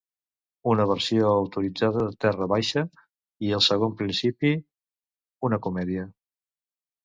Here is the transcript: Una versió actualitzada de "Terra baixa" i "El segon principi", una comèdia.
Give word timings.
Una 0.69 0.85
versió 0.91 1.33
actualitzada 1.41 2.07
de 2.07 2.15
"Terra 2.25 2.49
baixa" 2.55 2.85
i 3.49 3.55
"El 3.61 3.65
segon 3.69 3.95
principi", 4.03 4.55
una 5.51 5.65
comèdia. 5.69 6.11